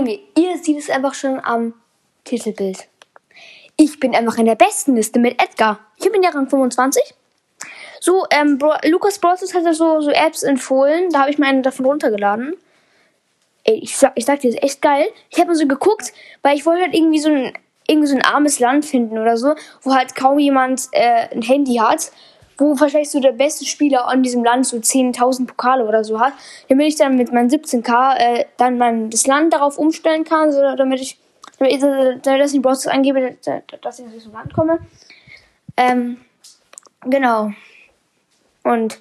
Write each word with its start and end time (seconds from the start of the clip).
Junge, 0.00 0.18
ihr 0.34 0.56
seht 0.56 0.78
es 0.78 0.88
einfach 0.88 1.12
schon 1.12 1.38
am 1.44 1.74
Titelbild. 2.24 2.88
Ich 3.76 4.00
bin 4.00 4.14
einfach 4.14 4.38
in 4.38 4.46
der 4.46 4.54
besten 4.54 4.96
Liste 4.96 5.18
mit 5.18 5.40
Edgar. 5.42 5.78
Ich 5.98 6.10
bin 6.10 6.22
ja 6.22 6.30
Rang 6.30 6.48
25. 6.48 7.02
So, 8.00 8.24
ähm, 8.30 8.56
Bro 8.56 8.76
Lukas 8.86 9.18
Bros 9.18 9.42
hat 9.52 9.74
so, 9.74 10.00
so 10.00 10.10
Apps 10.10 10.42
empfohlen. 10.42 11.10
Da 11.10 11.20
habe 11.20 11.30
ich 11.30 11.36
mir 11.36 11.48
eine 11.48 11.60
davon 11.60 11.84
runtergeladen. 11.84 12.56
Ey, 13.64 13.80
ich 13.82 13.94
sag, 13.94 14.12
ich 14.14 14.24
sag 14.24 14.40
dir, 14.40 14.48
das 14.48 14.56
ist 14.56 14.62
echt 14.62 14.80
geil. 14.80 15.06
Ich 15.28 15.38
habe 15.38 15.50
mir 15.50 15.56
so 15.56 15.66
geguckt, 15.66 16.14
weil 16.40 16.56
ich 16.56 16.64
wollte 16.64 16.80
halt 16.80 16.94
irgendwie 16.94 17.18
so 17.18 17.28
ein, 17.28 17.52
irgendwie 17.86 18.08
so 18.08 18.16
ein 18.16 18.24
armes 18.24 18.58
Land 18.58 18.86
finden 18.86 19.18
oder 19.18 19.36
so, 19.36 19.54
wo 19.82 19.94
halt 19.94 20.14
kaum 20.14 20.38
jemand 20.38 20.88
äh, 20.92 21.28
ein 21.30 21.42
Handy 21.42 21.74
hat 21.74 22.10
wo 22.60 22.78
wahrscheinlich 22.78 23.10
so 23.10 23.20
der 23.20 23.32
beste 23.32 23.64
Spieler 23.64 24.06
an 24.06 24.22
diesem 24.22 24.44
Land 24.44 24.66
so 24.66 24.76
10.000 24.76 25.46
Pokale 25.46 25.86
oder 25.86 26.04
so 26.04 26.20
hat, 26.20 26.34
damit 26.68 26.86
ich 26.88 26.96
dann 26.96 27.16
mit 27.16 27.32
meinen 27.32 27.48
17k 27.48 28.16
äh, 28.16 28.44
dann 28.58 28.78
mein, 28.78 29.10
das 29.10 29.26
Land 29.26 29.54
darauf 29.54 29.78
umstellen 29.78 30.24
kann, 30.24 30.52
so, 30.52 30.60
damit 30.76 31.00
ich, 31.00 31.18
damit 31.58 31.72
ich, 31.72 31.80
damit 31.80 32.46
ich 32.46 32.54
in 32.54 32.62
Browser 32.62 32.92
angebe, 32.92 33.36
dass 33.80 33.98
ich 33.98 34.06
aus 34.06 34.12
diesem 34.12 34.32
Land 34.32 34.52
komme. 34.52 34.78
Ähm, 35.76 36.18
genau. 37.06 37.52
Und 38.62 39.00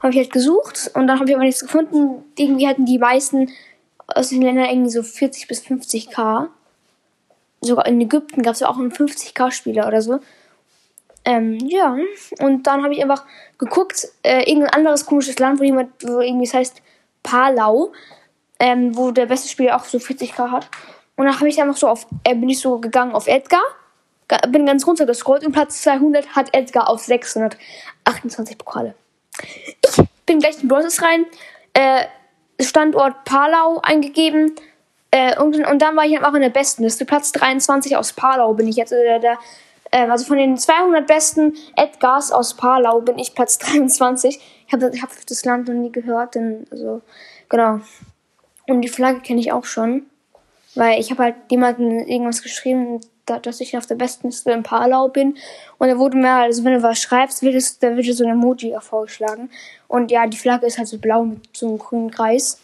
habe 0.00 0.12
ich 0.12 0.18
halt 0.18 0.32
gesucht 0.32 0.90
und 0.94 1.06
dann 1.06 1.18
habe 1.18 1.28
ich 1.28 1.34
aber 1.34 1.44
nichts 1.44 1.62
gefunden. 1.62 2.24
Irgendwie 2.36 2.68
hatten 2.68 2.86
die 2.86 2.98
meisten 2.98 3.50
aus 4.06 4.28
den 4.28 4.42
Ländern 4.42 4.66
irgendwie 4.66 4.90
so 4.90 5.02
40 5.02 5.48
bis 5.48 5.62
50k. 5.62 6.48
Sogar 7.60 7.86
in 7.86 8.00
Ägypten 8.00 8.42
gab 8.42 8.54
es 8.54 8.60
ja 8.60 8.68
auch 8.68 8.78
einen 8.78 8.92
50k-Spieler 8.92 9.88
oder 9.88 10.02
so. 10.02 10.20
Ähm, 11.24 11.58
ja, 11.66 11.96
und 12.40 12.66
dann 12.66 12.82
habe 12.82 12.92
ich 12.94 13.02
einfach 13.02 13.24
geguckt, 13.58 14.08
äh, 14.22 14.42
irgendein 14.48 14.74
anderes 14.74 15.06
komisches 15.06 15.38
Land, 15.38 15.58
wo 15.58 15.64
jemand, 15.64 15.90
wo 16.02 16.20
irgendwie 16.20 16.44
es 16.44 16.54
heißt 16.54 16.82
Palau, 17.22 17.92
ähm, 18.58 18.96
wo 18.96 19.10
der 19.10 19.26
beste 19.26 19.48
Spieler 19.48 19.76
auch 19.76 19.84
so 19.84 19.98
40k 19.98 20.50
hat. 20.50 20.68
Und 21.16 21.26
dann 21.26 21.38
habe 21.38 21.48
ich 21.48 21.60
einfach 21.60 21.76
so 21.76 21.88
auf, 21.88 22.06
äh, 22.24 22.34
bin 22.34 22.48
ich 22.48 22.60
so 22.60 22.78
gegangen 22.78 23.12
auf 23.12 23.26
Edgar, 23.26 23.62
bin 24.48 24.66
ganz 24.66 24.86
runter 24.86 25.06
gescrollt 25.06 25.46
und 25.46 25.52
Platz 25.52 25.82
200 25.82 26.34
hat 26.34 26.52
Edgar 26.52 26.90
auf 26.90 27.00
628 27.00 28.58
Pokale. 28.58 28.94
Ich 29.42 30.04
bin 30.26 30.40
gleich 30.40 30.62
in 30.62 30.68
Browsers 30.68 31.02
rein, 31.02 31.26
äh, 31.74 32.04
Standort 32.60 33.24
Palau 33.24 33.80
eingegeben, 33.82 34.56
äh, 35.14 35.40
und, 35.40 35.54
und 35.64 35.80
dann 35.80 35.94
war 35.94 36.04
ich 36.04 36.16
einfach 36.16 36.34
in 36.34 36.40
der 36.40 36.48
besten 36.48 36.82
Liste. 36.82 37.04
Platz 37.04 37.30
23 37.30 37.96
aus 37.96 38.12
Palau 38.12 38.52
bin 38.54 38.66
ich 38.66 38.74
jetzt. 38.74 38.92
Äh, 38.92 39.20
der, 39.20 39.38
ähm, 39.94 40.10
also 40.10 40.24
von 40.24 40.38
den 40.38 40.58
200 40.58 41.06
besten 41.06 41.54
Edgars 41.76 42.32
aus 42.32 42.54
Palau 42.54 43.00
bin 43.00 43.16
ich 43.16 43.32
Platz 43.32 43.58
23. 43.58 44.40
Ich 44.66 44.72
habe 44.72 44.90
hab 45.00 45.10
das 45.26 45.44
Land 45.44 45.68
noch 45.68 45.74
nie 45.74 45.92
gehört, 45.92 46.34
denn, 46.34 46.66
also, 46.72 47.00
genau. 47.48 47.78
Und 48.66 48.82
die 48.82 48.88
Flagge 48.88 49.20
kenne 49.20 49.40
ich 49.40 49.52
auch 49.52 49.64
schon. 49.64 50.06
Weil 50.74 50.98
ich 50.98 51.12
habe 51.12 51.22
halt 51.22 51.36
jemanden 51.48 52.00
irgendwas 52.08 52.42
geschrieben, 52.42 52.98
dass 53.26 53.60
ich 53.60 53.78
auf 53.78 53.86
der 53.86 53.94
besten 53.94 54.26
Liste 54.26 54.50
in 54.50 54.64
Palau 54.64 55.06
bin. 55.06 55.36
Und 55.78 55.88
da 55.88 55.96
wurde 55.96 56.16
mir 56.16 56.34
halt, 56.34 56.46
also 56.46 56.64
wenn 56.64 56.74
du 56.74 56.82
was 56.82 57.00
schreibst, 57.00 57.42
wird 57.42 57.54
es, 57.54 57.78
da 57.78 57.94
wird 57.94 58.04
dir 58.04 58.14
so 58.14 58.24
ein 58.24 58.30
Emoji 58.30 58.76
vorgeschlagen. 58.80 59.50
Und 59.86 60.10
ja, 60.10 60.26
die 60.26 60.36
Flagge 60.36 60.66
ist 60.66 60.78
halt 60.78 60.88
so 60.88 60.98
blau 60.98 61.22
mit 61.22 61.56
so 61.56 61.68
einem 61.68 61.78
grünen 61.78 62.10
Kreis. 62.10 62.60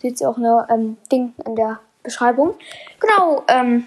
Seht 0.00 0.20
ihr 0.20 0.28
auch 0.28 0.36
ein 0.36 0.66
ähm, 0.68 0.96
Ding 1.12 1.34
in 1.46 1.54
der 1.54 1.78
Beschreibung. 2.02 2.54
Genau, 2.98 3.44
ähm, 3.46 3.86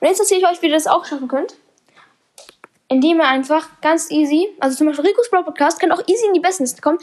und 0.00 0.08
jetzt 0.08 0.20
erzähle 0.20 0.42
ich 0.42 0.46
euch, 0.46 0.62
wie 0.62 0.66
ihr 0.66 0.74
das 0.74 0.86
auch 0.86 1.04
schaffen 1.04 1.26
könnt 1.26 1.56
indem 2.92 3.20
er 3.20 3.28
einfach 3.28 3.68
ganz 3.80 4.10
easy, 4.10 4.48
also 4.60 4.76
zum 4.76 4.86
Beispiel 4.86 5.06
Ricos 5.06 5.30
Brawl 5.30 5.44
Podcast 5.44 5.80
kann 5.80 5.90
auch 5.92 6.02
easy 6.06 6.26
in 6.26 6.34
die 6.34 6.40
Bestenliste 6.40 6.82
kommen. 6.82 6.98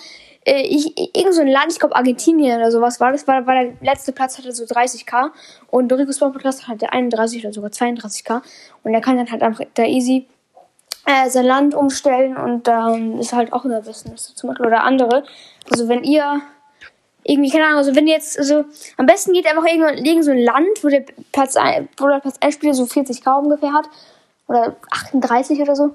Äh, 0.46 0.62
ich, 0.62 0.96
irgend 1.18 1.34
so 1.34 1.42
ein 1.42 1.48
Land, 1.48 1.72
ich 1.72 1.80
glaube 1.80 1.96
Argentinien 1.96 2.58
oder 2.58 2.72
sowas 2.72 3.00
war 3.00 3.12
das, 3.12 3.28
weil, 3.28 3.44
der 3.44 3.74
letzte 3.82 4.12
Platz 4.12 4.38
hatte 4.38 4.52
so 4.52 4.66
30k 4.66 5.32
und 5.72 5.92
Ricos 5.92 6.20
Brawl 6.20 6.32
Podcast 6.32 6.68
hatte 6.68 6.92
31 6.92 7.44
oder 7.44 7.54
sogar 7.54 7.72
32k 7.72 8.42
und 8.84 8.94
er 8.94 9.02
kann 9.02 9.18
dann 9.18 9.32
halt 9.32 9.42
einfach 9.42 9.66
da 9.74 9.84
easy 9.84 10.28
äh, 11.06 11.30
sein 11.30 11.46
Land 11.46 11.74
umstellen 11.74 12.38
und 12.38 12.68
dann 12.68 13.18
ist 13.20 13.34
halt 13.34 13.52
auch 13.52 13.66
in 13.66 13.72
der 13.72 13.82
Bestenliste 13.82 14.36
zum 14.36 14.50
Beispiel 14.50 14.68
oder 14.68 14.84
andere. 14.84 15.24
Also 15.72 15.90
wenn 15.90 16.04
ihr 16.04 16.42
irgendwie, 17.24 17.50
keine 17.50 17.66
Ahnung, 17.66 17.80
also 17.80 17.96
wenn 17.96 18.08
ihr 18.08 18.14
jetzt, 18.14 18.38
also 18.38 18.64
am 18.98 19.06
besten 19.06 19.34
geht 19.34 19.48
einfach 19.48 19.66
irgend, 19.66 20.06
irgend 20.06 20.24
so 20.24 20.32
ein 20.32 20.40
Land, 20.40 20.84
wo 20.84 20.88
der 20.88 21.04
Platz 21.32 21.58
1 21.58 21.90
Spieler 22.54 22.74
so 22.74 22.84
40k 22.84 23.40
ungefähr 23.40 23.74
hat 23.74 23.90
oder 24.50 24.76
38 24.92 25.62
oder 25.62 25.76
so. 25.76 25.92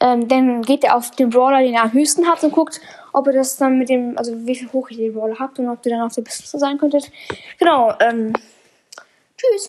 Ähm, 0.00 0.26
dann 0.26 0.62
geht 0.62 0.82
er 0.82 0.96
auf 0.96 1.12
den 1.12 1.30
Brawler, 1.30 1.60
den 1.60 1.74
er 1.74 1.84
am 1.84 1.92
höchsten 1.92 2.26
hat 2.26 2.42
und 2.42 2.50
guckt, 2.50 2.80
ob 3.12 3.26
ihr 3.28 3.32
das 3.32 3.56
dann 3.56 3.78
mit 3.78 3.88
dem, 3.88 4.18
also 4.18 4.34
wie 4.46 4.56
viel 4.56 4.72
hoch 4.72 4.90
ihr 4.90 4.96
den 4.96 5.14
Brawler 5.14 5.38
habt 5.38 5.58
und 5.58 5.68
ob 5.68 5.84
ihr 5.86 5.92
dann 5.92 6.02
auf 6.02 6.14
der 6.14 6.22
besten 6.22 6.58
sein 6.58 6.78
könntet. 6.78 7.12
Genau, 7.58 7.92
ähm, 8.00 8.32
tschüss. 9.36 9.62